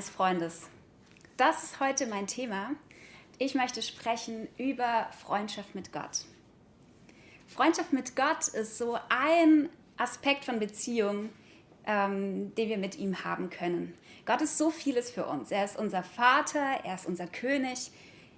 [0.00, 0.62] eines Freundes.
[1.36, 2.70] Das ist heute mein Thema.
[3.36, 6.24] Ich möchte sprechen über Freundschaft mit Gott.
[7.46, 11.28] Freundschaft mit Gott ist so ein Aspekt von Beziehung,
[11.84, 13.92] ähm, den wir mit ihm haben können.
[14.24, 15.50] Gott ist so vieles für uns.
[15.50, 17.90] Er ist unser Vater, er ist unser König,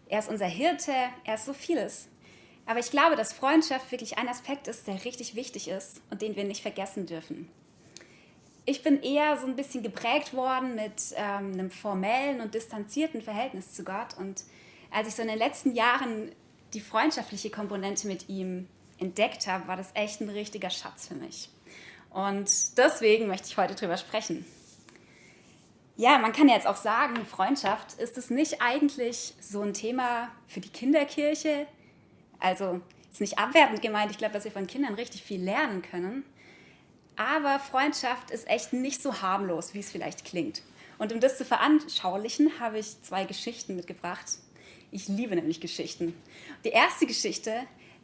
[0.09, 0.93] er ist unser Hirte,
[1.23, 2.09] er ist so vieles.
[2.67, 6.35] Aber ich glaube, dass Freundschaft wirklich ein Aspekt ist, der richtig wichtig ist und den
[6.35, 7.49] wir nicht vergessen dürfen.
[8.65, 13.73] Ich bin eher so ein bisschen geprägt worden mit ähm, einem formellen und distanzierten Verhältnis
[13.73, 14.17] zu Gott.
[14.17, 14.45] Und
[14.91, 16.31] als ich so in den letzten Jahren
[16.73, 21.49] die freundschaftliche Komponente mit ihm entdeckt habe, war das echt ein richtiger Schatz für mich.
[22.11, 24.45] Und deswegen möchte ich heute drüber sprechen.
[25.97, 30.61] Ja, man kann jetzt auch sagen, Freundschaft, ist es nicht eigentlich so ein Thema für
[30.61, 31.67] die Kinderkirche?
[32.39, 36.25] Also ist nicht abwertend gemeint, ich glaube, dass wir von Kindern richtig viel lernen können.
[37.17, 40.63] Aber Freundschaft ist echt nicht so harmlos, wie es vielleicht klingt.
[40.99, 44.27] Und um das zu veranschaulichen, habe ich zwei Geschichten mitgebracht.
[44.91, 46.15] Ich liebe nämlich Geschichten.
[46.65, 47.53] Die erste Geschichte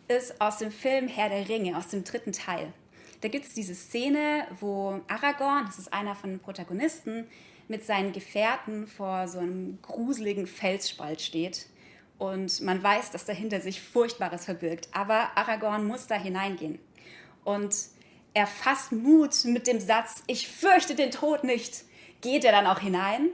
[0.08, 2.72] ist aus dem Film Herr der Ringe, aus dem dritten Teil.
[3.20, 7.26] Da gibt es diese Szene, wo Aragorn, das ist einer von den Protagonisten,
[7.68, 11.66] mit seinen Gefährten vor so einem gruseligen Felsspalt steht.
[12.16, 14.88] Und man weiß, dass dahinter sich Furchtbares verbirgt.
[14.92, 16.78] Aber Aragorn muss da hineingehen.
[17.44, 17.74] Und
[18.38, 21.84] er fasst Mut mit dem Satz, ich fürchte den Tod nicht,
[22.20, 23.30] geht er dann auch hinein.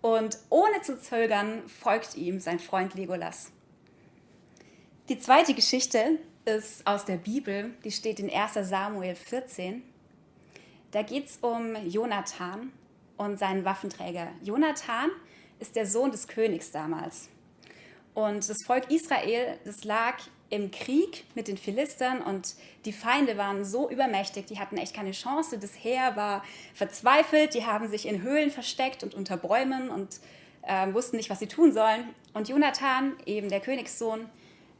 [0.00, 3.52] Und ohne zu zögern folgt ihm sein Freund Legolas.
[5.10, 9.82] Die zweite Geschichte ist aus der Bibel, die steht in 1 Samuel 14.
[10.92, 12.72] Da geht es um Jonathan
[13.18, 14.28] und seinen Waffenträger.
[14.42, 15.10] Jonathan
[15.60, 17.28] ist der Sohn des Königs damals.
[18.14, 20.14] Und das Volk Israel, das lag
[20.52, 25.12] im Krieg mit den Philistern und die Feinde waren so übermächtig, die hatten echt keine
[25.12, 25.58] Chance.
[25.58, 26.44] Das Heer war
[26.74, 30.20] verzweifelt, die haben sich in Höhlen versteckt und unter Bäumen und
[30.60, 32.04] äh, wussten nicht, was sie tun sollen.
[32.34, 34.28] Und Jonathan, eben der Königssohn,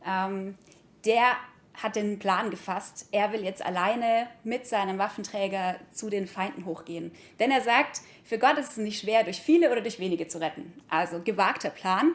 [0.06, 0.58] ähm,
[1.06, 1.36] der
[1.72, 7.12] hat den Plan gefasst, er will jetzt alleine mit seinem Waffenträger zu den Feinden hochgehen.
[7.40, 10.38] Denn er sagt, für Gott ist es nicht schwer, durch viele oder durch wenige zu
[10.38, 10.70] retten.
[10.90, 12.12] Also gewagter Plan.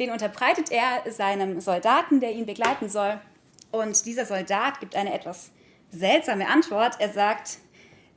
[0.00, 3.20] Den unterbreitet er seinem Soldaten, der ihn begleiten soll.
[3.70, 5.50] Und dieser Soldat gibt eine etwas
[5.90, 6.96] seltsame Antwort.
[6.98, 7.58] Er sagt,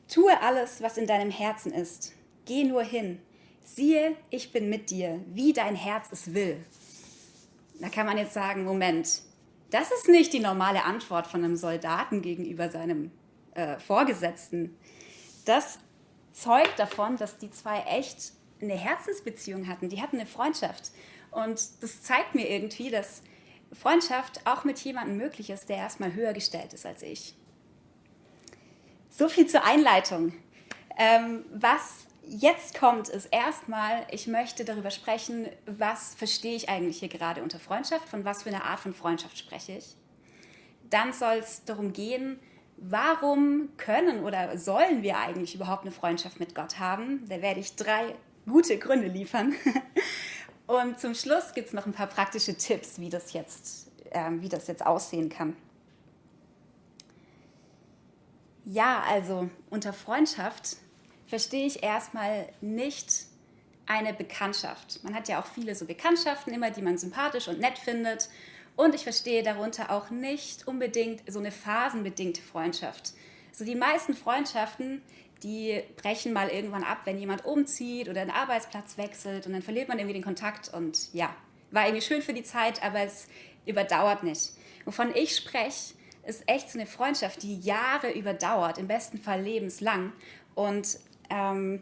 [0.07, 2.13] tue alles, was in deinem Herzen ist.
[2.45, 3.21] Geh nur hin.
[3.65, 6.65] Siehe, ich bin mit dir, wie dein Herz es will.
[7.79, 9.21] Da kann man jetzt sagen, Moment,
[9.69, 13.11] das ist nicht die normale Antwort von einem Soldaten gegenüber seinem
[13.55, 14.77] äh, Vorgesetzten.
[15.45, 15.79] Das
[16.31, 19.89] zeugt davon, dass die zwei echt eine Herzensbeziehung hatten.
[19.89, 20.91] Die hatten eine Freundschaft.
[21.33, 23.21] Und das zeigt mir irgendwie, dass
[23.73, 27.35] Freundschaft auch mit jemandem möglich ist, der erstmal höher gestellt ist als ich.
[29.09, 30.33] So viel zur Einleitung.
[30.97, 37.09] Ähm, was jetzt kommt, ist erstmal, ich möchte darüber sprechen, was verstehe ich eigentlich hier
[37.09, 39.95] gerade unter Freundschaft, von was für einer Art von Freundschaft spreche ich.
[40.89, 42.39] Dann soll es darum gehen,
[42.77, 47.27] warum können oder sollen wir eigentlich überhaupt eine Freundschaft mit Gott haben?
[47.27, 48.15] Da werde ich drei
[48.45, 49.53] gute Gründe liefern.
[50.73, 54.49] Und zum Schluss gibt es noch ein paar praktische Tipps, wie das jetzt, äh, wie
[54.49, 55.55] das jetzt aussehen kann.
[58.65, 60.77] Ja, also unter Freundschaft
[61.27, 63.25] verstehe ich erstmal nicht
[63.85, 65.03] eine Bekanntschaft.
[65.03, 68.29] Man hat ja auch viele so Bekanntschaften immer, die man sympathisch und nett findet.
[68.75, 73.13] Und ich verstehe darunter auch nicht unbedingt so eine phasenbedingte Freundschaft.
[73.51, 75.03] So die meisten Freundschaften,
[75.43, 79.87] die brechen mal irgendwann ab, wenn jemand umzieht oder einen Arbeitsplatz wechselt und dann verliert
[79.89, 81.35] man irgendwie den Kontakt und ja,
[81.71, 83.27] war irgendwie schön für die Zeit, aber es
[83.65, 84.51] überdauert nicht.
[84.85, 85.93] Wovon ich spreche,
[86.25, 90.13] ist echt so eine Freundschaft, die Jahre überdauert, im besten Fall lebenslang
[90.55, 90.99] und
[91.29, 91.81] ähm,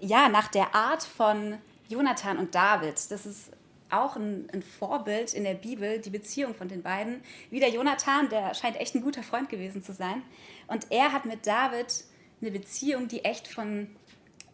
[0.00, 1.58] ja, nach der Art von
[1.88, 3.10] Jonathan und David.
[3.10, 3.50] Das ist
[3.90, 7.22] auch ein, ein, Vorbild in der Bibel, die Beziehung von den beiden.
[7.50, 10.22] Wie der Jonathan, der scheint echt ein guter Freund gewesen zu sein.
[10.68, 12.04] Und er hat mit David
[12.40, 13.88] eine Beziehung, die echt von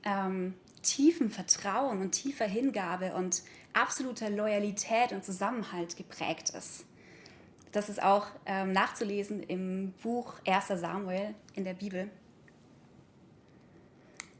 [0.05, 3.43] ähm, tiefem Vertrauen und tiefer Hingabe und
[3.73, 6.85] absoluter Loyalität und Zusammenhalt geprägt ist.
[7.73, 12.11] Das ist auch ähm, nachzulesen im Buch 1 Samuel in der Bibel.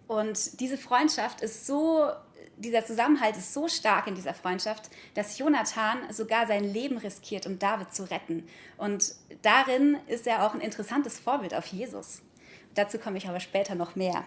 [0.07, 2.09] Und diese Freundschaft ist so,
[2.57, 7.59] dieser Zusammenhalt ist so stark in dieser Freundschaft, dass Jonathan sogar sein Leben riskiert, um
[7.59, 8.49] David zu retten.
[8.79, 12.23] Und darin ist er auch ein interessantes Vorbild auf Jesus.
[12.77, 14.25] Dazu komme ich aber später noch mehr.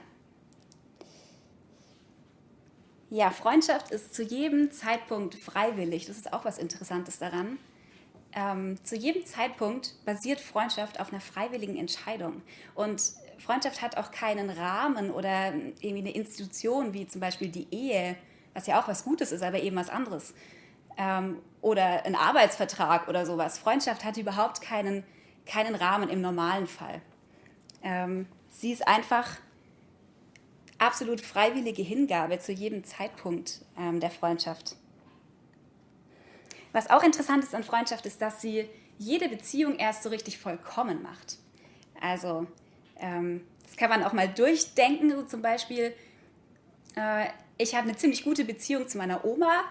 [3.12, 6.08] Ja, Freundschaft ist zu jedem Zeitpunkt freiwillig.
[6.08, 7.58] Das ist auch was Interessantes daran.
[8.34, 12.42] Ähm, zu jedem Zeitpunkt basiert Freundschaft auf einer freiwilligen Entscheidung.
[12.76, 13.02] Und
[13.40, 18.16] Freundschaft hat auch keinen Rahmen oder irgendwie eine Institution wie zum Beispiel die Ehe,
[18.54, 20.34] was ja auch was Gutes ist, aber eben was anderes.
[20.98, 23.58] Ähm, oder ein Arbeitsvertrag oder sowas.
[23.58, 25.04] Freundschaft hat überhaupt keinen,
[25.46, 27.02] keinen Rahmen im normalen Fall.
[27.82, 29.38] Ähm, sie ist einfach
[30.78, 34.76] absolut freiwillige Hingabe zu jedem Zeitpunkt ähm, der Freundschaft.
[36.72, 41.02] Was auch interessant ist an Freundschaft, ist, dass sie jede Beziehung erst so richtig vollkommen
[41.02, 41.38] macht.
[42.00, 42.48] Also,
[42.98, 45.10] ähm, das kann man auch mal durchdenken.
[45.12, 45.94] So zum Beispiel,
[46.96, 47.26] äh,
[47.58, 49.64] ich habe eine ziemlich gute Beziehung zu meiner Oma.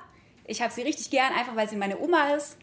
[0.45, 2.57] Ich habe sie richtig gern, einfach weil sie meine Oma ist.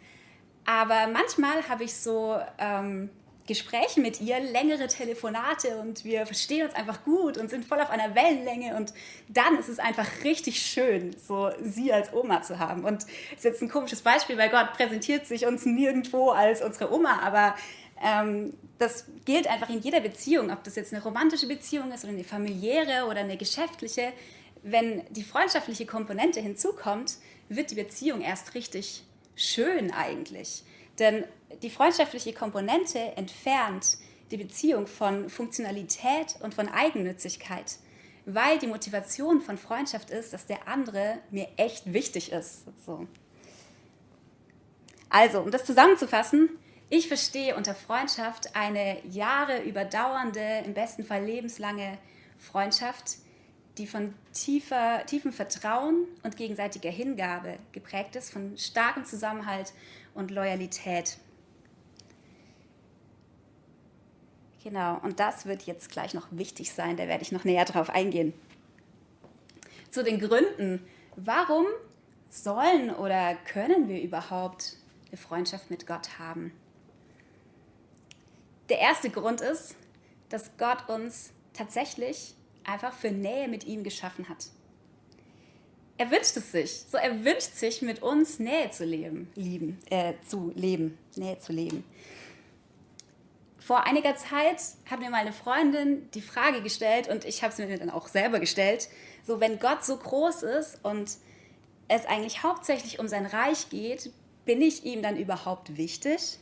[0.65, 3.09] Aber manchmal habe ich so ähm,
[3.47, 7.91] Gespräche mit ihr, längere Telefonate und wir verstehen uns einfach gut und sind voll auf
[7.91, 8.93] einer Wellenlänge und
[9.27, 12.83] dann ist es einfach richtig schön, so sie als Oma zu haben.
[12.83, 16.91] Und das ist jetzt ein komisches Beispiel, weil Gott präsentiert sich uns nirgendwo als unsere
[16.91, 17.55] Oma, aber
[18.03, 22.13] ähm, das gilt einfach in jeder Beziehung, ob das jetzt eine romantische Beziehung ist oder
[22.13, 24.11] eine familiäre oder eine geschäftliche.
[24.63, 29.03] Wenn die freundschaftliche Komponente hinzukommt, wird die Beziehung erst richtig
[29.35, 30.63] schön eigentlich.
[30.99, 31.25] Denn
[31.61, 33.97] die freundschaftliche Komponente entfernt
[34.31, 37.77] die Beziehung von Funktionalität und von Eigennützigkeit,
[38.25, 42.63] weil die Motivation von Freundschaft ist, dass der andere mir echt wichtig ist.
[42.85, 43.07] So.
[45.09, 46.49] Also, um das zusammenzufassen,
[46.89, 51.97] ich verstehe unter Freundschaft eine Jahre überdauernde, im besten Fall lebenslange
[52.37, 53.17] Freundschaft,
[53.77, 59.73] die von tiefer, tiefem Vertrauen und gegenseitiger Hingabe geprägt ist, von starkem Zusammenhalt
[60.15, 61.17] und Loyalität.
[64.63, 67.91] Genau, und das wird jetzt gleich noch wichtig sein, da werde ich noch näher drauf
[67.91, 68.33] eingehen.
[69.91, 70.85] Zu den Gründen,
[71.15, 71.67] warum
[72.29, 74.77] sollen oder können wir überhaupt
[75.09, 76.51] eine Freundschaft mit Gott haben?
[78.69, 79.75] Der erste Grund ist,
[80.29, 82.33] dass Gott uns tatsächlich
[82.63, 84.47] einfach für Nähe mit ihm geschaffen hat
[85.97, 86.83] er wünscht es sich.
[86.89, 91.53] So, er wünscht sich, mit uns Nähe zu leben, lieben, äh, zu leben, Nähe zu
[91.53, 91.83] leben.
[93.59, 97.77] Vor einiger Zeit hat mir meine Freundin die Frage gestellt und ich habe es mir
[97.77, 98.89] dann auch selber gestellt,
[99.25, 101.09] so wenn Gott so groß ist und
[101.87, 104.11] es eigentlich hauptsächlich um sein Reich geht,
[104.45, 106.37] bin ich ihm dann überhaupt wichtig?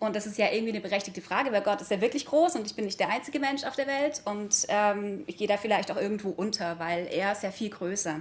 [0.00, 2.66] Und das ist ja irgendwie eine berechtigte Frage, weil Gott ist ja wirklich groß und
[2.66, 5.90] ich bin nicht der einzige Mensch auf der Welt und ähm, ich gehe da vielleicht
[5.90, 8.20] auch irgendwo unter, weil er ist ja viel größer.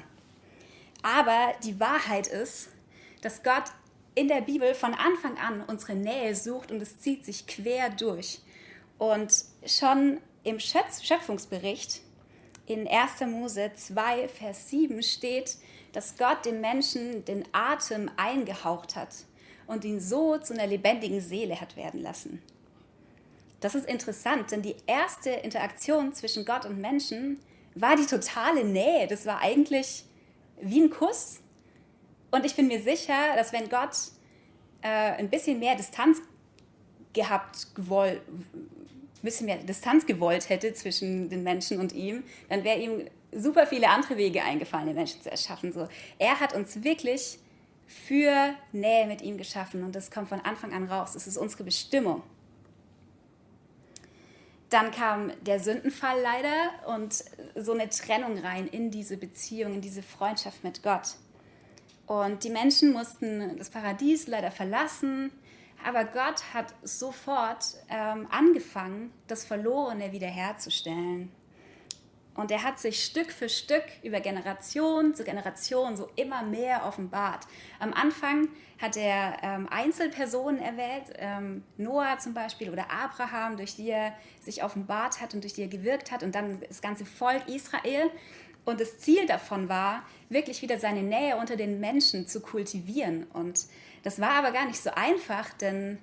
[1.04, 2.70] Aber die Wahrheit ist,
[3.22, 3.66] dass Gott
[4.16, 8.40] in der Bibel von Anfang an unsere Nähe sucht und es zieht sich quer durch.
[8.98, 9.32] Und
[9.64, 12.02] schon im Schöpfungsbericht
[12.66, 13.22] in 1.
[13.28, 15.58] Mose 2, Vers 7 steht,
[15.94, 19.10] dass Gott dem Menschen den Atem eingehaucht hat
[19.68, 22.42] und ihn so zu einer lebendigen Seele hat werden lassen.
[23.60, 27.40] Das ist interessant, denn die erste Interaktion zwischen Gott und Menschen
[27.76, 29.08] war die totale Nähe.
[29.08, 30.06] Das war eigentlich
[30.62, 31.42] wie ein Kuss.
[32.32, 33.96] Und ich bin mir sicher, dass wenn Gott
[34.82, 36.22] äh, ein bisschen mehr Distanz
[37.14, 42.80] gehabt, gewollt, ein bisschen mehr Distanz gewollt hätte zwischen den Menschen und ihm, dann wäre
[42.80, 45.74] ihm super viele andere Wege eingefallen, den Menschen zu erschaffen.
[45.74, 45.88] So,
[46.20, 47.40] er hat uns wirklich
[47.88, 51.16] für Nähe mit ihm geschaffen und das kommt von Anfang an raus.
[51.16, 52.22] Es ist unsere Bestimmung.
[54.70, 57.24] Dann kam der Sündenfall leider und
[57.56, 61.16] so eine Trennung rein in diese Beziehung, in diese Freundschaft mit Gott.
[62.06, 65.32] Und die Menschen mussten das Paradies leider verlassen,
[65.86, 71.32] aber Gott hat sofort ähm, angefangen, das Verlorene wiederherzustellen.
[72.38, 77.48] Und er hat sich Stück für Stück über Generation zu Generation so immer mehr offenbart.
[77.80, 78.48] Am Anfang
[78.80, 84.64] hat er ähm, Einzelpersonen erwählt, ähm, Noah zum Beispiel oder Abraham, durch die er sich
[84.64, 88.12] offenbart hat und durch die er gewirkt hat und dann das ganze Volk Israel.
[88.66, 93.24] Und das Ziel davon war, wirklich wieder seine Nähe unter den Menschen zu kultivieren.
[93.34, 93.66] Und
[94.04, 95.98] das war aber gar nicht so einfach, denn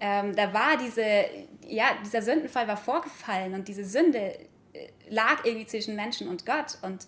[0.00, 1.24] ähm, da war diese,
[1.68, 4.36] ja, dieser Sündenfall war vorgefallen und diese Sünde
[5.10, 6.78] lag irgendwie zwischen Menschen und Gott.
[6.82, 7.06] Und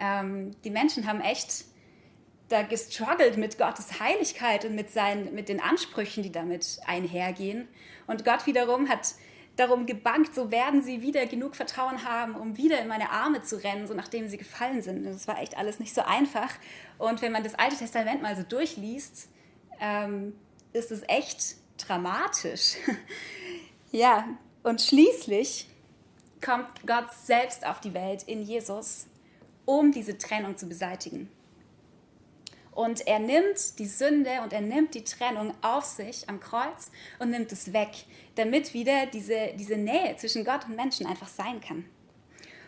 [0.00, 1.64] ähm, die Menschen haben echt
[2.48, 7.68] da gestruggelt mit Gottes Heiligkeit und mit, seinen, mit den Ansprüchen, die damit einhergehen.
[8.06, 9.14] Und Gott wiederum hat
[9.56, 13.62] darum gebankt, so werden sie wieder genug Vertrauen haben, um wieder in meine Arme zu
[13.62, 15.04] rennen, so nachdem sie gefallen sind.
[15.04, 16.50] Das war echt alles nicht so einfach.
[16.96, 19.28] Und wenn man das Alte Testament mal so durchliest,
[19.80, 20.34] ähm,
[20.72, 22.76] ist es echt dramatisch.
[23.92, 24.26] ja,
[24.62, 25.66] und schließlich
[26.40, 29.06] kommt Gott selbst auf die Welt in Jesus,
[29.64, 31.28] um diese Trennung zu beseitigen.
[32.72, 37.30] Und er nimmt die Sünde und er nimmt die Trennung auf sich am Kreuz und
[37.30, 37.90] nimmt es weg,
[38.36, 41.84] damit wieder diese, diese Nähe zwischen Gott und Menschen einfach sein kann.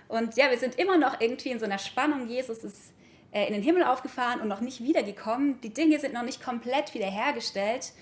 [0.08, 2.28] Und ja, wir sind immer noch irgendwie in so einer Spannung.
[2.28, 2.92] Jesus ist
[3.30, 5.60] äh, in den Himmel aufgefahren und noch nicht wiedergekommen.
[5.60, 7.92] Die Dinge sind noch nicht komplett wiederhergestellt.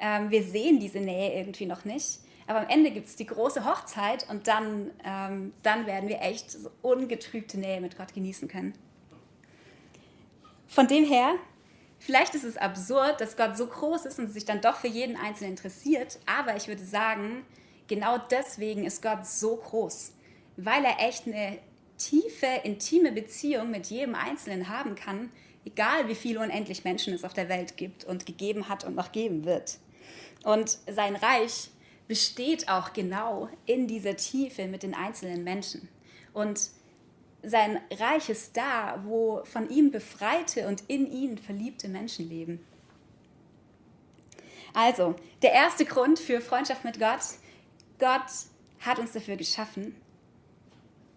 [0.00, 2.18] Ähm, wir sehen diese Nähe irgendwie noch nicht.
[2.52, 6.50] Aber am Ende gibt es die große Hochzeit und dann, ähm, dann werden wir echt
[6.50, 8.74] so ungetrübte Nähe mit Gott genießen können.
[10.68, 11.36] Von dem her,
[11.98, 15.16] vielleicht ist es absurd, dass Gott so groß ist und sich dann doch für jeden
[15.16, 17.46] Einzelnen interessiert, aber ich würde sagen,
[17.86, 20.12] genau deswegen ist Gott so groß,
[20.58, 21.58] weil er echt eine
[21.96, 25.32] tiefe, intime Beziehung mit jedem Einzelnen haben kann,
[25.64, 29.10] egal wie viele unendlich Menschen es auf der Welt gibt und gegeben hat und noch
[29.10, 29.78] geben wird.
[30.44, 31.70] Und sein Reich
[32.12, 35.88] besteht auch genau in dieser Tiefe mit den einzelnen Menschen.
[36.34, 36.68] Und
[37.42, 42.60] sein Reich ist da, wo von ihm befreite und in ihn verliebte Menschen leben.
[44.74, 47.22] Also, der erste Grund für Freundschaft mit Gott,
[47.98, 48.30] Gott
[48.80, 49.96] hat uns dafür geschaffen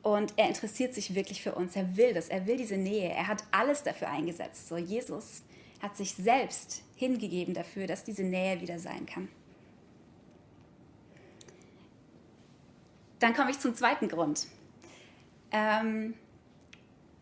[0.01, 1.75] und er interessiert sich wirklich für uns.
[1.75, 4.69] Er will das, er will diese Nähe, er hat alles dafür eingesetzt.
[4.69, 5.43] So, Jesus
[5.81, 9.27] hat sich selbst hingegeben dafür, dass diese Nähe wieder sein kann.
[13.19, 14.47] Dann komme ich zum zweiten Grund.
[15.51, 16.13] Ähm,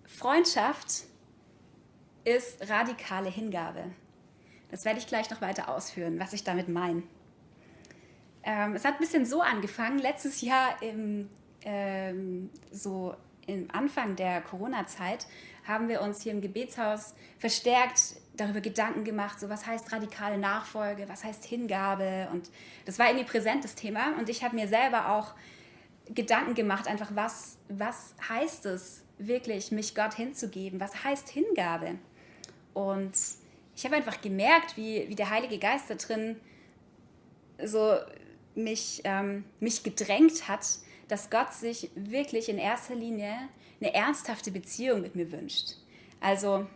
[0.05, 1.03] Freundschaft
[2.23, 3.85] ist radikale Hingabe.
[4.71, 7.03] Das werde ich gleich noch weiter ausführen, was ich damit meine.
[8.43, 9.99] Ähm, es hat ein bisschen so angefangen.
[9.99, 11.29] Letztes Jahr im,
[11.63, 15.27] ähm, so im Anfang der Corona-Zeit
[15.67, 21.07] haben wir uns hier im Gebetshaus verstärkt darüber Gedanken gemacht, so was heißt radikale Nachfolge,
[21.07, 22.49] was heißt Hingabe und
[22.85, 25.35] das war irgendwie präsentes Thema und ich habe mir selber auch
[26.09, 31.97] Gedanken gemacht, einfach was, was heißt es wirklich, mich Gott hinzugeben, was heißt Hingabe
[32.73, 33.13] und
[33.75, 36.39] ich habe einfach gemerkt, wie, wie der Heilige Geist da drin
[37.63, 37.97] so
[38.55, 40.65] mich, ähm, mich gedrängt hat,
[41.07, 43.33] dass Gott sich wirklich in erster Linie
[43.79, 45.75] eine ernsthafte Beziehung mit mir wünscht.
[46.21, 46.67] Also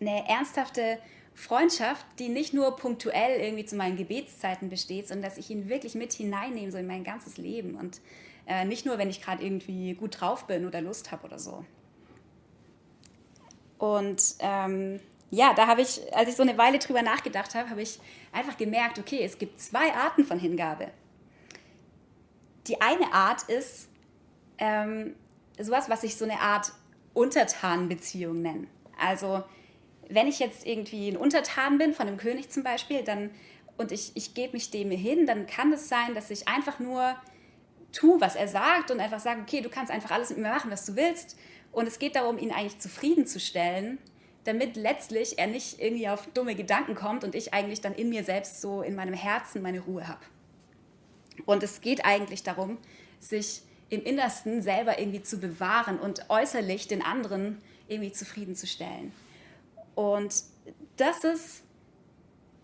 [0.00, 0.98] eine ernsthafte
[1.38, 5.94] Freundschaft, die nicht nur punktuell irgendwie zu meinen Gebetszeiten besteht, sondern dass ich ihn wirklich
[5.94, 7.76] mit hineinnehme, so in mein ganzes Leben.
[7.76, 8.00] Und
[8.48, 11.64] äh, nicht nur, wenn ich gerade irgendwie gut drauf bin oder Lust habe oder so.
[13.78, 14.98] Und ähm,
[15.30, 18.00] ja, da habe ich, als ich so eine Weile drüber nachgedacht habe, habe ich
[18.32, 20.90] einfach gemerkt, okay, es gibt zwei Arten von Hingabe.
[22.66, 23.88] Die eine Art ist
[24.58, 25.14] ähm,
[25.56, 26.72] sowas, was ich so eine Art
[27.14, 28.66] Untertanenbeziehung nenne.
[29.00, 29.44] Also
[30.08, 33.30] wenn ich jetzt irgendwie ein Untertan bin, von einem König zum Beispiel, dann,
[33.76, 37.16] und ich, ich gebe mich dem hin, dann kann es sein, dass ich einfach nur
[37.92, 40.70] tue, was er sagt und einfach sage, okay, du kannst einfach alles mit mir machen,
[40.70, 41.36] was du willst.
[41.72, 43.98] Und es geht darum, ihn eigentlich zufriedenzustellen,
[44.44, 48.24] damit letztlich er nicht irgendwie auf dumme Gedanken kommt und ich eigentlich dann in mir
[48.24, 50.20] selbst so in meinem Herzen meine Ruhe habe.
[51.44, 52.78] Und es geht eigentlich darum,
[53.20, 59.12] sich im Innersten selber irgendwie zu bewahren und äußerlich den anderen irgendwie zufriedenzustellen.
[59.98, 60.44] Und
[60.96, 61.64] das ist,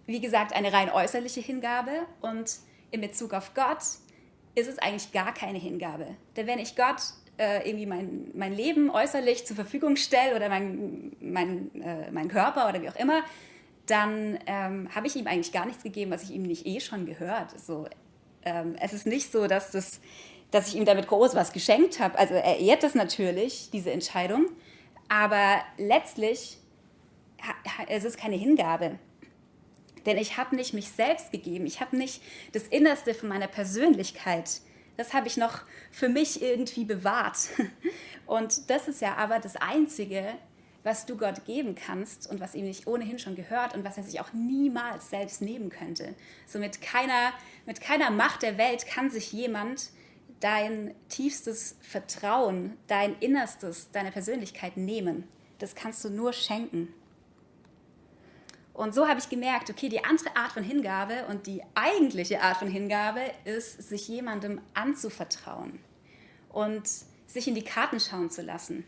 [0.07, 1.91] wie gesagt, eine rein äußerliche Hingabe.
[2.21, 2.59] Und
[2.93, 3.83] in Bezug auf Gott
[4.55, 6.07] ist es eigentlich gar keine Hingabe.
[6.37, 7.03] Denn wenn ich Gott
[7.37, 12.69] äh, irgendwie mein, mein Leben äußerlich zur Verfügung stelle oder mein, mein, äh, mein Körper
[12.69, 13.25] oder wie auch immer,
[13.87, 17.05] dann ähm, habe ich ihm eigentlich gar nichts gegeben, was ich ihm nicht eh schon
[17.05, 17.59] gehört.
[17.59, 17.89] So,
[18.45, 20.01] ähm, es ist nicht so, dass, das,
[20.53, 22.17] dass ich ihm damit groß was geschenkt habe.
[22.17, 24.47] Also er ehrt das natürlich, diese Entscheidung.
[25.09, 26.59] Aber letztlich
[27.89, 28.99] es ist keine Hingabe.
[30.07, 31.67] Denn ich habe nicht mich selbst gegeben.
[31.67, 32.23] Ich habe nicht
[32.53, 34.61] das Innerste von meiner Persönlichkeit.
[34.97, 37.49] Das habe ich noch für mich irgendwie bewahrt.
[38.27, 40.35] Und das ist ja aber das Einzige,
[40.83, 44.05] was du Gott geben kannst und was ihm nicht ohnehin schon gehört und was er
[44.05, 46.15] sich auch niemals selbst nehmen könnte.
[46.47, 47.33] So mit keiner,
[47.65, 49.91] mit keiner Macht der Welt kann sich jemand
[50.41, 55.27] dein tiefstes Vertrauen, dein Innerstes, deine Persönlichkeit nehmen.
[55.59, 56.93] Das kannst du nur schenken.
[58.75, 62.57] Und so habe ich gemerkt, okay, die andere Art von Hingabe und die eigentliche Art
[62.57, 65.79] von Hingabe ist, sich jemandem anzuvertrauen
[66.51, 66.83] und
[67.29, 68.85] sich in die Karten schauen zu lassen.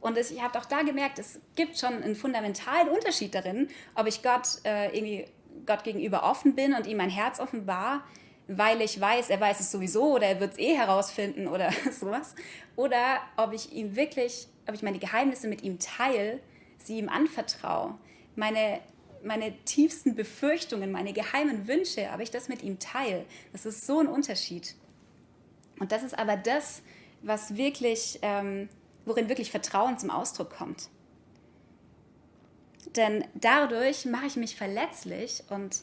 [0.00, 4.22] Und ich habe auch da gemerkt, es gibt schon einen fundamentalen Unterschied darin, ob ich
[4.22, 5.26] Gott äh, irgendwie
[5.64, 8.04] Gott gegenüber offen bin und ihm mein Herz offenbar,
[8.48, 12.34] weil ich weiß, er weiß es sowieso oder er wird es eh herausfinden oder sowas,
[12.74, 16.40] oder ob ich ihm wirklich, ob ich meine Geheimnisse mit ihm teile
[16.78, 17.98] sie ihm anvertraue,
[18.34, 18.80] meine,
[19.24, 23.24] meine tiefsten Befürchtungen, meine geheimen Wünsche, aber ich das mit ihm teile.
[23.52, 24.74] Das ist so ein Unterschied.
[25.78, 26.82] Und das ist aber das,
[27.22, 28.68] was wirklich, ähm,
[29.04, 30.88] worin wirklich Vertrauen zum Ausdruck kommt.
[32.94, 35.82] Denn dadurch mache ich mich verletzlich und,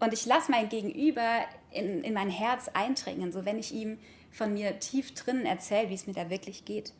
[0.00, 3.98] und ich lasse mein Gegenüber in, in mein Herz eindringen, so wenn ich ihm
[4.30, 6.92] von mir tief drinnen erzähle, wie es mir da wirklich geht.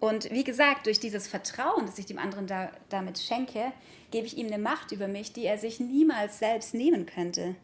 [0.00, 3.72] Und wie gesagt, durch dieses Vertrauen, das ich dem anderen da, damit schenke,
[4.10, 7.54] gebe ich ihm eine Macht über mich, die er sich niemals selbst nehmen könnte.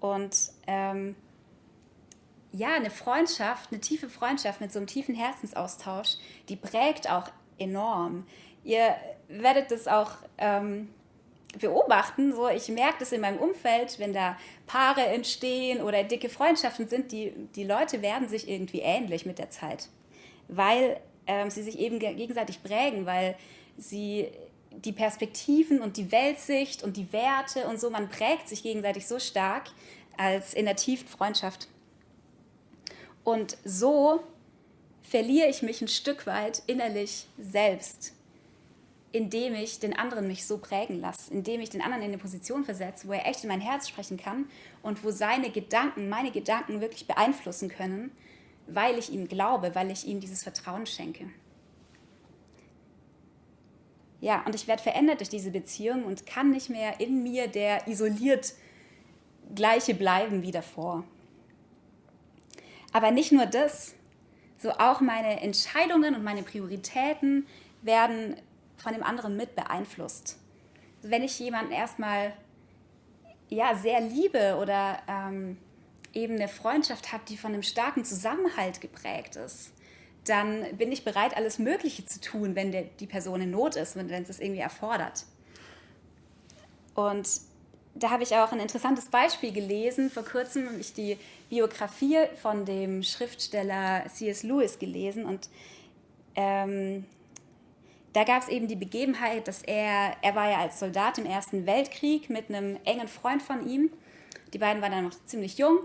[0.00, 0.36] Und
[0.66, 1.16] ähm,
[2.52, 6.16] ja, eine Freundschaft, eine tiefe Freundschaft mit so einem tiefen Herzensaustausch,
[6.48, 8.26] die prägt auch enorm.
[8.64, 8.94] Ihr
[9.28, 10.88] werdet das auch ähm,
[11.58, 12.32] beobachten.
[12.32, 14.36] So, ich merke das in meinem Umfeld, wenn da
[14.66, 19.50] Paare entstehen oder dicke Freundschaften sind, die, die Leute werden sich irgendwie ähnlich mit der
[19.50, 19.88] Zeit,
[20.48, 23.36] weil ähm, sie sich eben gegenseitig prägen, weil
[23.76, 24.28] sie
[24.70, 29.18] die Perspektiven und die Weltsicht und die Werte und so, man prägt sich gegenseitig so
[29.18, 29.70] stark
[30.16, 31.68] als in der tiefen Freundschaft.
[33.24, 34.22] Und so
[35.02, 38.14] verliere ich mich ein Stück weit innerlich selbst,
[39.12, 42.64] indem ich den anderen mich so prägen lasse, indem ich den anderen in eine Position
[42.64, 44.46] versetze, wo er echt in mein Herz sprechen kann
[44.82, 48.10] und wo seine Gedanken, meine Gedanken wirklich beeinflussen können,
[48.66, 51.28] weil ich ihm glaube, weil ich ihm dieses Vertrauen schenke.
[54.20, 57.88] Ja, und ich werde verändert durch diese Beziehung und kann nicht mehr in mir der
[57.88, 58.54] isoliert
[59.54, 61.04] gleiche bleiben wie davor.
[62.92, 63.94] Aber nicht nur das,
[64.58, 67.46] so auch meine Entscheidungen und meine Prioritäten
[67.82, 68.36] werden
[68.76, 70.38] von dem anderen mit beeinflusst.
[71.02, 72.32] Wenn ich jemanden erstmal
[73.48, 75.58] ja, sehr liebe oder ähm,
[76.12, 79.72] eben eine Freundschaft habe, die von einem starken Zusammenhalt geprägt ist,
[80.24, 83.96] dann bin ich bereit, alles Mögliche zu tun, wenn der, die Person in Not ist,
[83.96, 85.24] wenn, wenn es das irgendwie erfordert.
[86.94, 87.28] Und
[87.94, 90.10] da habe ich auch ein interessantes Beispiel gelesen.
[90.10, 91.18] Vor kurzem habe ich die
[91.50, 94.42] Biografie von dem Schriftsteller C.S.
[94.42, 95.48] Lewis gelesen und
[96.34, 97.04] ähm,
[98.12, 101.66] da gab es eben die Begebenheit, dass er, er war ja als Soldat im Ersten
[101.66, 103.90] Weltkrieg mit einem engen Freund von ihm.
[104.52, 105.78] Die beiden waren dann noch ziemlich jung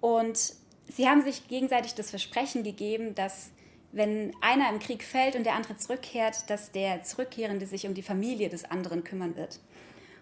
[0.00, 0.54] und
[0.88, 3.50] sie haben sich gegenseitig das Versprechen gegeben, dass
[3.92, 8.02] wenn einer im Krieg fällt und der andere zurückkehrt, dass der Zurückkehrende sich um die
[8.02, 9.60] Familie des anderen kümmern wird.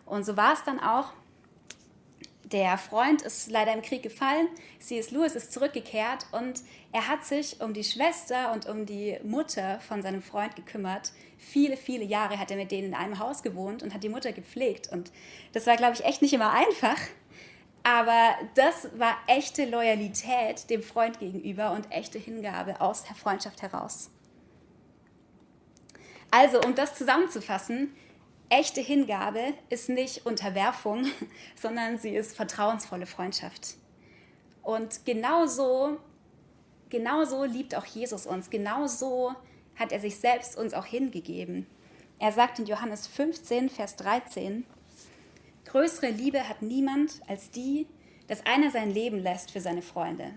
[0.06, 1.12] Und so war es dann auch.
[2.44, 4.48] Der Freund ist leider im Krieg gefallen,
[4.80, 5.12] C.S.
[5.12, 10.02] Lewis ist zurückgekehrt und er hat sich um die Schwester und um die Mutter von
[10.02, 11.12] seinem Freund gekümmert.
[11.38, 14.32] Viele, viele Jahre hat er mit denen in einem Haus gewohnt und hat die Mutter
[14.32, 14.90] gepflegt.
[14.90, 15.12] Und
[15.52, 16.98] das war, glaube ich, echt nicht immer einfach.
[17.82, 24.10] Aber das war echte Loyalität dem Freund gegenüber und echte Hingabe aus der Freundschaft heraus.
[26.30, 27.94] Also, um das zusammenzufassen,
[28.52, 31.06] Echte Hingabe ist nicht Unterwerfung,
[31.54, 33.76] sondern sie ist vertrauensvolle Freundschaft.
[34.64, 35.98] Und genauso,
[36.88, 38.50] genauso liebt auch Jesus uns.
[38.50, 39.36] Genauso
[39.76, 41.68] hat er sich selbst uns auch hingegeben.
[42.18, 44.66] Er sagt in Johannes 15, Vers 13,
[45.66, 47.86] Größere Liebe hat niemand als die,
[48.28, 50.32] dass einer sein Leben lässt für seine Freunde.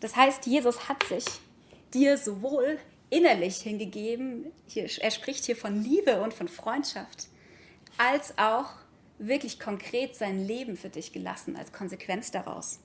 [0.00, 1.24] Das heißt, Jesus hat sich
[1.94, 2.78] dir sowohl
[3.10, 4.52] innerlich hingegeben.
[4.66, 7.28] Hier, er spricht hier von Liebe und von Freundschaft,
[7.98, 8.70] als auch
[9.18, 12.80] wirklich konkret sein Leben für dich gelassen als Konsequenz daraus.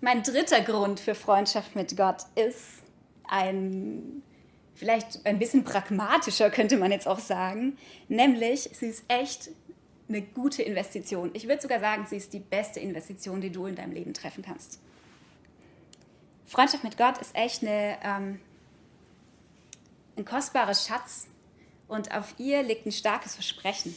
[0.00, 2.82] Mein dritter Grund für Freundschaft mit Gott ist
[3.24, 4.22] ein,
[4.76, 7.76] vielleicht ein bisschen pragmatischer, könnte man jetzt auch sagen,
[8.08, 9.50] nämlich sie ist echt
[10.08, 11.30] eine gute Investition.
[11.34, 14.44] Ich würde sogar sagen, sie ist die beste Investition, die du in deinem Leben treffen
[14.44, 14.78] kannst.
[16.46, 18.40] Freundschaft mit Gott ist echt eine, ähm,
[20.16, 21.26] ein kostbares Schatz
[21.88, 23.96] und auf ihr liegt ein starkes Versprechen.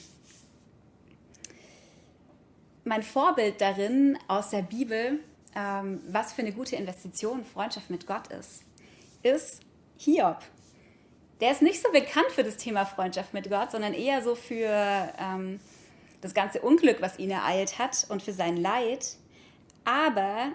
[2.86, 5.20] Mein Vorbild darin aus der Bibel,
[5.56, 8.64] ähm, was für eine gute Investition Freundschaft mit Gott ist,
[9.22, 9.62] ist
[9.98, 10.40] Hiob.
[11.40, 14.68] Der ist nicht so bekannt für das Thema Freundschaft mit Gott, sondern eher so für
[15.18, 15.60] ähm,
[16.22, 19.16] das ganze Unglück, was ihn ereilt hat und für sein Leid.
[19.86, 20.52] Aber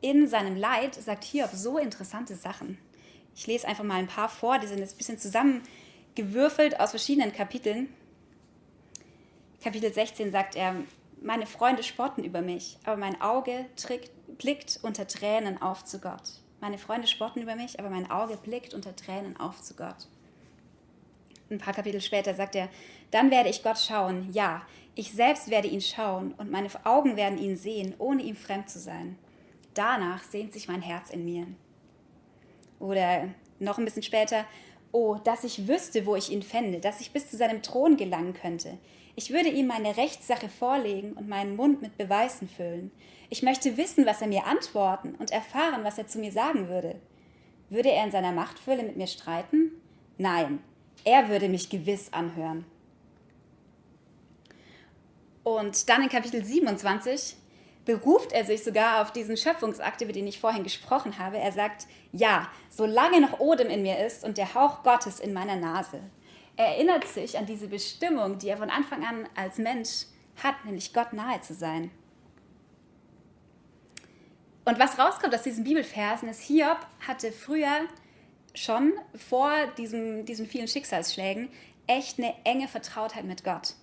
[0.00, 2.78] in seinem Leid sagt Hiob so interessante Sachen.
[3.34, 7.32] Ich lese einfach mal ein paar vor, die sind jetzt ein bisschen zusammengewürfelt aus verschiedenen
[7.32, 7.88] Kapiteln.
[9.62, 10.74] Kapitel 16 sagt er,
[11.22, 16.32] meine Freunde spotten über mich, aber mein Auge trägt, blickt unter Tränen auf zu Gott.
[16.62, 20.06] Meine Freunde spotten über mich, aber mein Auge blickt unter Tränen auf zu Gott.
[21.50, 22.68] Ein paar Kapitel später sagt er,
[23.10, 24.62] dann werde ich Gott schauen, ja,
[24.94, 28.78] ich selbst werde ihn schauen und meine Augen werden ihn sehen, ohne ihm fremd zu
[28.78, 29.18] sein.
[29.74, 31.48] Danach sehnt sich mein Herz in mir.
[32.78, 34.44] Oder noch ein bisschen später,
[34.92, 38.34] oh, dass ich wüsste, wo ich ihn fände, dass ich bis zu seinem Thron gelangen
[38.34, 38.78] könnte.
[39.16, 42.90] Ich würde ihm meine Rechtssache vorlegen und meinen Mund mit Beweisen füllen.
[43.28, 46.96] Ich möchte wissen, was er mir antworten und erfahren, was er zu mir sagen würde.
[47.68, 49.72] Würde er in seiner Machtfülle mit mir streiten?
[50.18, 50.60] Nein,
[51.04, 52.64] er würde mich gewiss anhören.
[55.42, 57.36] Und dann in Kapitel 27
[57.84, 61.38] beruft er sich sogar auf diesen Schöpfungsakt, über den ich vorhin gesprochen habe.
[61.38, 65.56] Er sagt, ja, solange noch Odem in mir ist und der Hauch Gottes in meiner
[65.56, 66.00] Nase.
[66.56, 70.06] Er erinnert sich an diese Bestimmung, die er von Anfang an als Mensch
[70.42, 71.90] hat, nämlich Gott nahe zu sein.
[74.64, 77.88] Und was rauskommt aus diesen Bibelversen ist, Hiob hatte früher
[78.54, 81.48] schon vor diesem, diesen vielen Schicksalsschlägen
[81.86, 83.74] echt eine enge Vertrautheit mit Gott.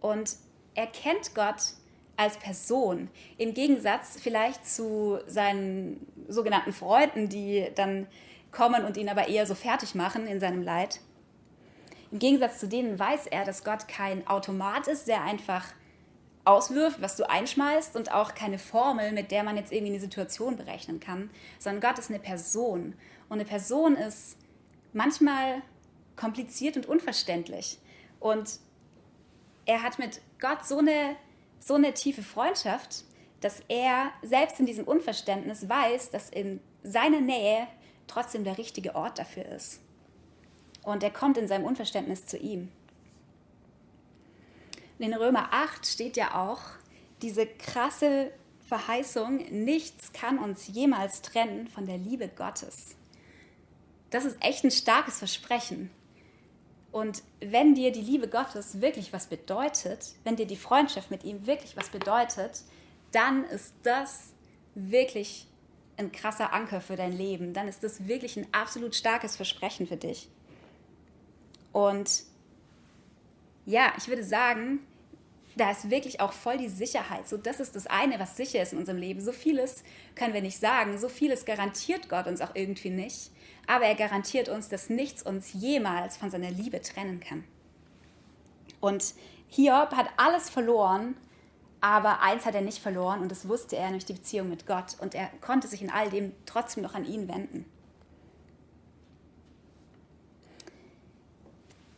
[0.00, 0.36] Und
[0.74, 1.74] er kennt Gott
[2.22, 8.06] als Person, im Gegensatz vielleicht zu seinen sogenannten Freunden, die dann
[8.52, 11.00] kommen und ihn aber eher so fertig machen in seinem Leid.
[12.12, 15.66] Im Gegensatz zu denen weiß er, dass Gott kein Automat ist, der einfach
[16.44, 20.56] auswirft, was du einschmeißt und auch keine Formel, mit der man jetzt irgendwie eine Situation
[20.56, 22.94] berechnen kann, sondern Gott ist eine Person.
[23.28, 24.36] Und eine Person ist
[24.92, 25.62] manchmal
[26.14, 27.78] kompliziert und unverständlich.
[28.20, 28.60] Und
[29.64, 31.16] er hat mit Gott so eine,
[31.62, 33.04] so eine tiefe Freundschaft,
[33.40, 37.66] dass er selbst in diesem Unverständnis weiß, dass in seiner Nähe
[38.06, 39.80] trotzdem der richtige Ort dafür ist.
[40.82, 42.70] Und er kommt in seinem Unverständnis zu ihm.
[44.98, 46.60] in Römer 8 steht ja auch
[47.22, 48.32] diese krasse
[48.66, 52.96] Verheißung, nichts kann uns jemals trennen von der Liebe Gottes.
[54.10, 55.90] Das ist echt ein starkes Versprechen.
[56.92, 61.46] Und wenn dir die Liebe Gottes wirklich was bedeutet, wenn dir die Freundschaft mit ihm
[61.46, 62.62] wirklich was bedeutet,
[63.12, 64.34] dann ist das
[64.74, 65.46] wirklich
[65.96, 67.54] ein krasser Anker für dein Leben.
[67.54, 70.28] Dann ist das wirklich ein absolut starkes Versprechen für dich.
[71.72, 72.24] Und
[73.64, 74.80] ja, ich würde sagen,
[75.56, 77.28] da ist wirklich auch voll die Sicherheit.
[77.28, 79.20] So, das ist das eine, was sicher ist in unserem Leben.
[79.20, 79.84] So vieles
[80.14, 80.98] können wir nicht sagen.
[80.98, 83.30] So vieles garantiert Gott uns auch irgendwie nicht
[83.66, 87.44] aber er garantiert uns, dass nichts uns jemals von seiner Liebe trennen kann.
[88.80, 89.14] Und
[89.48, 91.16] Hiob hat alles verloren,
[91.80, 94.96] aber eins hat er nicht verloren und das wusste er, nämlich die Beziehung mit Gott.
[95.00, 97.64] Und er konnte sich in all dem trotzdem noch an ihn wenden.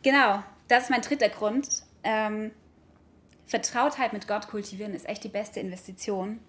[0.03, 1.83] Genau, das ist mein dritter Grund.
[2.03, 2.51] Ähm,
[3.45, 6.39] Vertrautheit mit Gott kultivieren ist echt die beste Investition,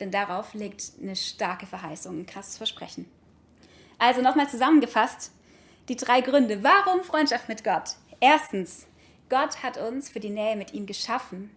[0.00, 3.06] denn darauf liegt eine starke Verheißung, ein krasses Versprechen.
[3.98, 5.32] Also nochmal zusammengefasst,
[5.88, 6.62] die drei Gründe.
[6.62, 7.96] Warum Freundschaft mit Gott?
[8.20, 8.86] Erstens,
[9.28, 11.50] Gott hat uns für die Nähe mit ihm geschaffen.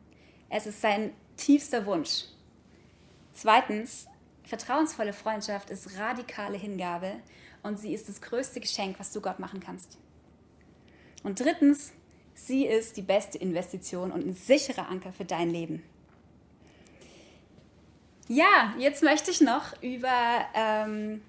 [0.50, 2.26] Es ist sein tiefster Wunsch.
[3.34, 4.08] Zweitens,
[4.44, 7.16] vertrauensvolle Freundschaft ist radikale Hingabe
[7.64, 9.98] und sie ist das größte Geschenk, was du Gott machen kannst.
[11.24, 11.94] Und drittens,
[12.48, 15.84] sie ist die beste Investition und ein sicherer Anker für dein Leben.
[18.28, 21.22] Ja, jetzt möchte ich noch über ähm,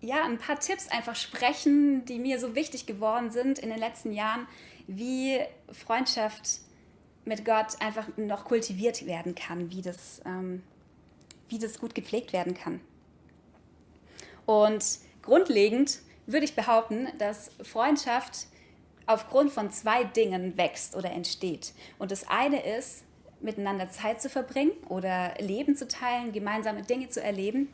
[0.00, 4.12] ja, ein paar Tipps einfach sprechen, die mir so wichtig geworden sind in den letzten
[4.12, 4.46] Jahren,
[4.86, 5.40] wie
[5.72, 6.60] Freundschaft
[7.24, 10.62] mit Gott einfach noch kultiviert werden kann, wie das, ähm,
[11.48, 12.80] wie das gut gepflegt werden kann.
[14.46, 14.84] Und
[15.22, 18.46] grundlegend würde ich behaupten, dass Freundschaft
[19.06, 21.72] aufgrund von zwei Dingen wächst oder entsteht.
[21.98, 23.04] Und das eine ist,
[23.40, 27.68] miteinander Zeit zu verbringen oder Leben zu teilen, gemeinsame Dinge zu erleben.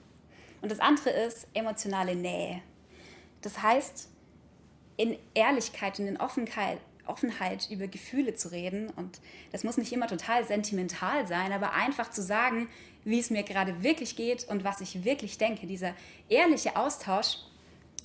[0.60, 2.60] Und das andere ist emotionale Nähe.
[3.40, 4.08] Das heißt,
[4.96, 8.90] in Ehrlichkeit und in Offenheit, Offenheit über Gefühle zu reden.
[8.90, 12.68] Und das muss nicht immer total sentimental sein, aber einfach zu sagen,
[13.04, 15.66] wie es mir gerade wirklich geht und was ich wirklich denke.
[15.66, 15.94] Dieser
[16.28, 17.38] ehrliche Austausch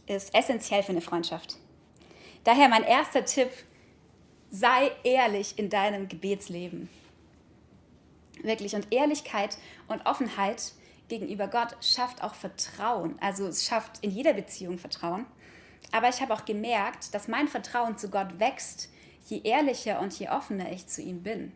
[0.07, 1.57] ist essentiell für eine Freundschaft.
[2.47, 3.49] Daher mein erster Tipp,
[4.49, 6.87] sei ehrlich in deinem Gebetsleben.
[8.41, 8.73] Wirklich.
[8.73, 9.57] Und Ehrlichkeit
[9.89, 10.71] und Offenheit
[11.09, 13.17] gegenüber Gott schafft auch Vertrauen.
[13.19, 15.25] Also es schafft in jeder Beziehung Vertrauen.
[15.91, 18.87] Aber ich habe auch gemerkt, dass mein Vertrauen zu Gott wächst,
[19.25, 21.51] je ehrlicher und je offener ich zu ihm bin.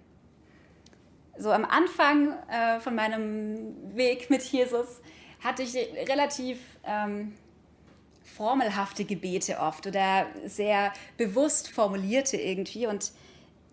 [1.37, 4.99] So am Anfang äh, von meinem Weg mit Jesus
[5.41, 5.73] hatte ich
[6.09, 7.33] relativ ähm,
[8.35, 12.87] formelhafte Gebete oft oder sehr bewusst formulierte irgendwie.
[12.87, 13.11] Und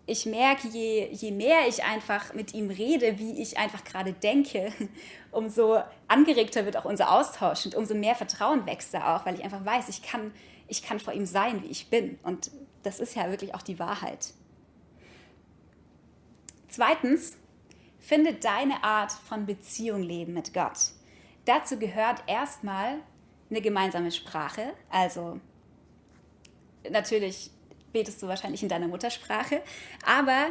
[0.05, 4.71] ich merke, je, je mehr ich einfach mit ihm rede, wie ich einfach gerade denke,
[5.31, 9.43] umso angeregter wird auch unser Austausch und umso mehr Vertrauen wächst da auch, weil ich
[9.43, 10.31] einfach weiß, ich kann,
[10.67, 12.19] ich kann vor ihm sein, wie ich bin.
[12.23, 12.51] Und
[12.83, 14.33] das ist ja wirklich auch die Wahrheit.
[16.67, 17.37] Zweitens,
[17.99, 20.91] finde deine Art von Beziehung leben mit Gott.
[21.45, 22.97] Dazu gehört erstmal
[23.49, 25.39] eine gemeinsame Sprache, also
[26.89, 27.51] natürlich
[27.91, 29.61] betest du wahrscheinlich in deiner Muttersprache.
[30.05, 30.47] Aber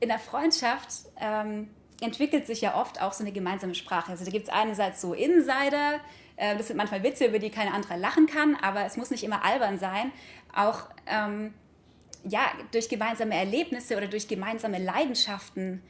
[0.00, 0.88] in der Freundschaft
[1.20, 1.68] ähm,
[2.00, 4.10] entwickelt sich ja oft auch so eine gemeinsame Sprache.
[4.10, 6.00] Also da gibt es einerseits so Insider,
[6.36, 9.24] Äh, das sind manchmal Witze, über die kein anderer lachen kann, aber es muss nicht
[9.24, 10.12] immer albern sein.
[10.54, 11.54] Auch ähm,
[12.24, 12.40] ja,
[12.72, 15.82] durch gemeinsame Erlebnisse oder durch gemeinsame Leidenschaften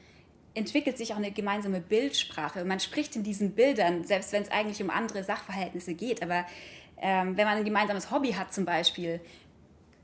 [0.55, 2.65] entwickelt sich auch eine gemeinsame Bildsprache.
[2.65, 6.23] Man spricht in diesen Bildern, selbst wenn es eigentlich um andere Sachverhältnisse geht.
[6.23, 6.47] Aber
[6.99, 9.21] ähm, wenn man ein gemeinsames Hobby hat zum Beispiel,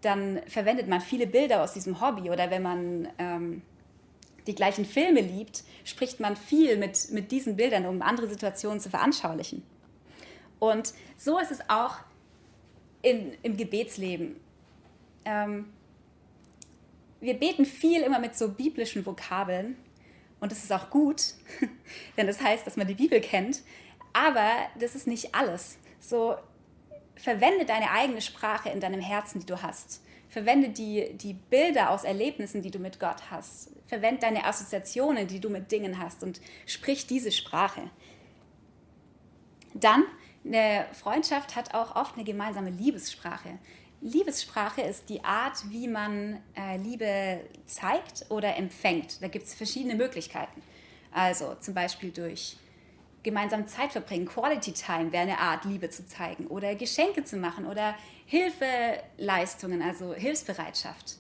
[0.01, 2.31] dann verwendet man viele Bilder aus diesem Hobby.
[2.31, 3.63] Oder wenn man ähm,
[4.47, 8.91] die gleichen Filme liebt, spricht man viel mit, mit diesen Bildern, um andere Situationen zu
[8.91, 9.63] veranschaulichen.
[10.59, 11.99] Und so ist es auch
[13.03, 14.37] in, im Gebetsleben.
[15.25, 15.67] Ähm,
[17.21, 19.77] wir beten viel immer mit so biblischen Vokabeln
[20.41, 21.35] und das ist auch gut,
[22.17, 23.63] denn das heißt, dass man die Bibel kennt.
[24.13, 25.79] Aber das ist nicht alles.
[26.01, 26.37] So,
[27.15, 30.03] verwende deine eigene Sprache in deinem Herzen, die du hast.
[30.29, 33.71] Verwende die, die Bilder aus Erlebnissen, die du mit Gott hast.
[33.87, 37.91] Verwende deine Assoziationen, die du mit Dingen hast und sprich diese Sprache.
[39.75, 40.05] Dann,
[40.45, 43.59] eine Freundschaft hat auch oft eine gemeinsame Liebessprache.
[44.01, 49.23] Liebessprache ist die Art, wie man äh, Liebe zeigt oder empfängt.
[49.23, 50.63] Da gibt es verschiedene Möglichkeiten.
[51.13, 52.57] Also zum Beispiel durch
[53.23, 57.67] gemeinsam Zeit verbringen, Quality Time wäre eine Art, Liebe zu zeigen oder Geschenke zu machen
[57.67, 61.17] oder Hilfeleistungen, also Hilfsbereitschaft.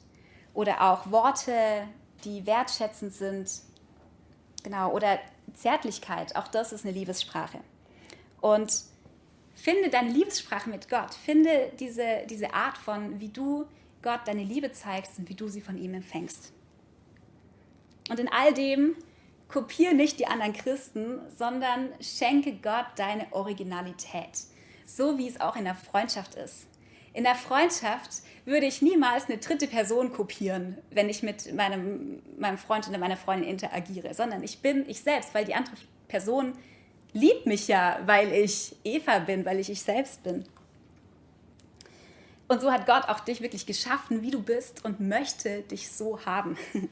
[0.54, 1.86] Oder auch Worte,
[2.24, 3.50] die wertschätzend sind.
[4.62, 5.18] Genau, oder
[5.54, 7.60] Zärtlichkeit, auch das ist eine Liebessprache.
[8.40, 8.72] Und
[9.62, 11.12] Finde deine Liebessprache mit Gott.
[11.12, 13.66] Finde diese, diese Art von, wie du
[14.00, 16.50] Gott deine Liebe zeigst und wie du sie von ihm empfängst.
[18.08, 18.96] Und in all dem
[19.48, 24.44] kopiere nicht die anderen Christen, sondern schenke Gott deine Originalität.
[24.86, 26.66] So wie es auch in der Freundschaft ist.
[27.12, 32.56] In der Freundschaft würde ich niemals eine dritte Person kopieren, wenn ich mit meinem, meinem
[32.56, 35.76] Freund oder meiner Freundin interagiere, sondern ich bin ich selbst, weil die andere
[36.08, 36.54] Person
[37.12, 40.44] liebt mich ja, weil ich Eva bin, weil ich ich selbst bin.
[42.48, 46.24] Und so hat Gott auch dich wirklich geschaffen, wie du bist und möchte dich so
[46.26, 46.56] haben.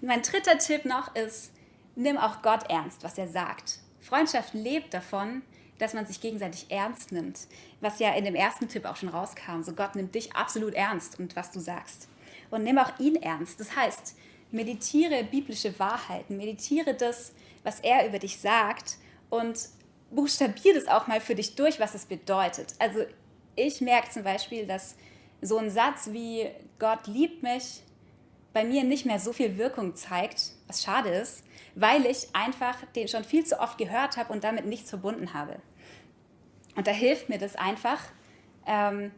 [0.00, 1.52] mein dritter Tipp noch ist,
[1.96, 3.80] nimm auch Gott ernst, was er sagt.
[4.00, 5.42] Freundschaft lebt davon,
[5.78, 7.40] dass man sich gegenseitig ernst nimmt,
[7.80, 9.62] was ja in dem ersten Tipp auch schon rauskam.
[9.62, 12.08] So Gott nimmt dich absolut ernst und was du sagst.
[12.50, 13.60] Und nimm auch ihn ernst.
[13.60, 14.16] Das heißt,
[14.50, 18.98] meditiere biblische Wahrheiten, meditiere das, was er über dich sagt
[19.30, 19.58] und
[20.10, 22.74] buchstabier das auch mal für dich durch, was es bedeutet.
[22.78, 23.00] Also
[23.56, 24.96] ich merke zum Beispiel, dass
[25.40, 27.82] so ein Satz wie Gott liebt mich
[28.52, 31.44] bei mir nicht mehr so viel Wirkung zeigt, was schade ist,
[31.74, 35.56] weil ich einfach den schon viel zu oft gehört habe und damit nichts verbunden habe.
[36.74, 38.00] Und da hilft mir das einfach,
[38.66, 39.12] ähm,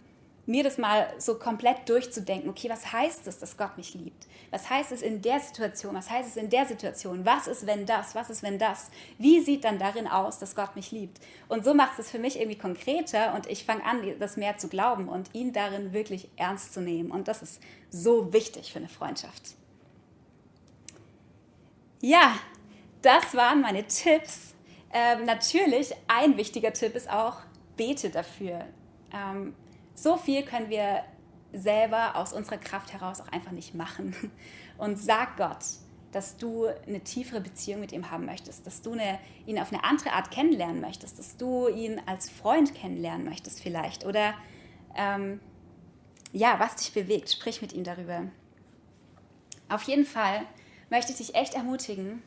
[0.47, 4.27] mir das mal so komplett durchzudenken, okay, was heißt es, dass Gott mich liebt?
[4.51, 5.95] Was heißt es in der Situation?
[5.95, 7.25] Was heißt es in der Situation?
[7.25, 8.15] Was ist, wenn das?
[8.15, 8.91] Was ist, wenn das?
[9.19, 11.21] Wie sieht dann darin aus, dass Gott mich liebt?
[11.49, 14.69] Und so macht es für mich irgendwie konkreter und ich fange an, das mehr zu
[14.69, 17.11] glauben und ihn darin wirklich ernst zu nehmen.
[17.11, 19.55] Und das ist so wichtig für eine Freundschaft.
[22.01, 22.35] Ja,
[23.03, 24.55] das waren meine Tipps.
[24.93, 27.37] Ähm, natürlich, ein wichtiger Tipp ist auch,
[27.77, 28.65] bete dafür.
[29.13, 29.55] Ähm,
[30.03, 31.05] so viel können wir
[31.53, 34.15] selber aus unserer Kraft heraus auch einfach nicht machen.
[34.79, 35.65] Und sag Gott,
[36.13, 39.85] dass du eine tiefere Beziehung mit ihm haben möchtest, dass du eine, ihn auf eine
[39.85, 44.35] andere Art kennenlernen möchtest, dass du ihn als Freund kennenlernen möchtest vielleicht oder
[44.97, 45.41] ähm,
[46.33, 48.25] ja, was dich bewegt, sprich mit ihm darüber.
[49.69, 50.43] Auf jeden Fall
[50.89, 52.23] möchte ich dich echt ermutigen,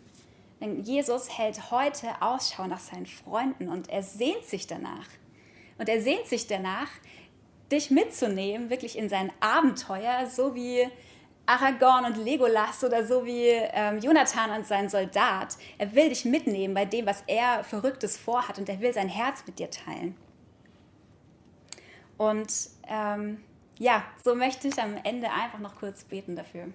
[0.61, 5.07] denn Jesus hält heute Ausschau nach seinen Freunden und er sehnt sich danach.
[5.77, 6.87] Und er sehnt sich danach,
[7.73, 10.87] dich mitzunehmen, wirklich in sein Abenteuer, so wie
[11.45, 15.57] Aragorn und Legolas oder so wie ähm, Jonathan und sein Soldat.
[15.77, 19.43] Er will dich mitnehmen bei dem, was er Verrücktes vorhat und er will sein Herz
[19.45, 20.15] mit dir teilen.
[22.17, 23.43] Und ähm,
[23.77, 26.67] ja, so möchte ich am Ende einfach noch kurz beten dafür.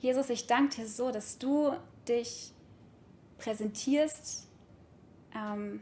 [0.00, 1.72] Jesus, ich danke dir so, dass du
[2.06, 2.52] dich
[3.38, 4.48] präsentierst
[5.34, 5.80] ähm,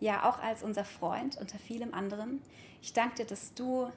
[0.00, 2.40] ja auch als unser Freund unter vielem anderen.
[2.82, 3.90] Ich danke dir, dass du,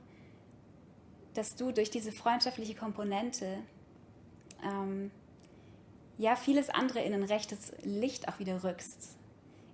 [1.33, 3.59] dass du durch diese freundschaftliche Komponente
[4.63, 5.11] ähm,
[6.17, 9.17] ja vieles andere in ein rechtes Licht auch wieder rückst.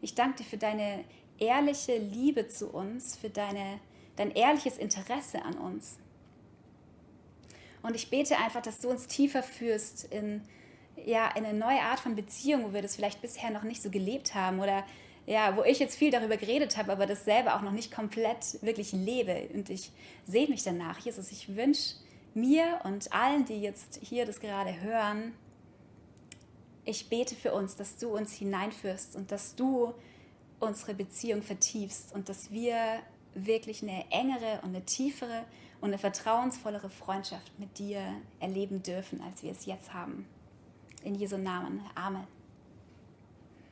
[0.01, 1.03] Ich danke dir für deine
[1.39, 3.79] ehrliche Liebe zu uns, für deine,
[4.15, 5.97] dein ehrliches Interesse an uns.
[7.81, 10.41] Und ich bete einfach, dass du uns tiefer führst in,
[11.05, 13.89] ja, in eine neue Art von Beziehung, wo wir das vielleicht bisher noch nicht so
[13.89, 14.83] gelebt haben oder
[15.27, 18.61] ja, wo ich jetzt viel darüber geredet habe, aber das selber auch noch nicht komplett
[18.63, 19.49] wirklich lebe.
[19.53, 19.91] Und ich
[20.25, 20.97] sehe mich danach.
[20.99, 21.95] Jesus, ich wünsche
[22.33, 25.33] mir und allen, die jetzt hier das gerade hören,
[26.85, 29.93] ich bete für uns, dass du uns hineinführst und dass du
[30.61, 32.77] unsere Beziehung vertiefst und dass wir
[33.33, 35.43] wirklich eine engere und eine tiefere
[35.81, 38.01] und eine vertrauensvollere Freundschaft mit dir
[38.39, 40.25] erleben dürfen, als wir es jetzt haben.
[41.03, 41.81] In Jesu Namen.
[41.95, 42.37] Amen.